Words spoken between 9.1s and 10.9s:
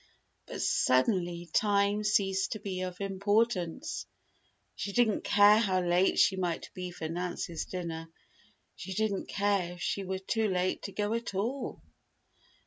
care if she were too late